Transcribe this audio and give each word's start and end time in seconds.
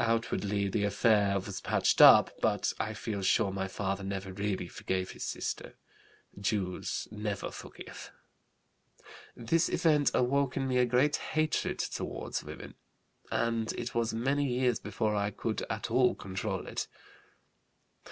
Outwardly 0.00 0.66
the 0.68 0.82
affair 0.82 1.38
was 1.38 1.60
patched 1.60 2.00
up; 2.02 2.32
but 2.40 2.72
I 2.80 2.94
feel 2.94 3.22
sure 3.22 3.52
my 3.52 3.68
father 3.68 4.02
never 4.02 4.32
really 4.32 4.66
forgave 4.66 5.12
his 5.12 5.22
sister. 5.24 5.76
Jews 6.36 7.06
never 7.12 7.52
forgive. 7.52 8.10
"This 9.36 9.68
event 9.68 10.10
awoke 10.12 10.56
in 10.56 10.66
me 10.66 10.78
a 10.78 10.84
great 10.84 11.14
hatred 11.14 11.78
toward 11.78 12.42
women, 12.42 12.74
and 13.30 13.72
it 13.74 13.94
was 13.94 14.12
many 14.12 14.48
years 14.52 14.80
before 14.80 15.14
I 15.14 15.30
could 15.30 15.62
at 15.70 15.92
all 15.92 16.16
control 16.16 16.66
it. 16.66 16.88